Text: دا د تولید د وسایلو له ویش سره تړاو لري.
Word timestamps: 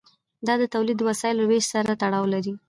دا 0.47 0.53
د 0.61 0.63
تولید 0.73 0.97
د 0.99 1.03
وسایلو 1.09 1.39
له 1.39 1.43
ویش 1.49 1.65
سره 1.73 1.91
تړاو 2.01 2.25
لري. 2.33 2.53